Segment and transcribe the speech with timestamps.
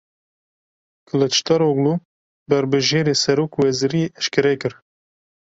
[1.07, 1.93] Kiliçdaroglu
[2.49, 4.73] berbijêrê serokwezîriyê eşkere kir.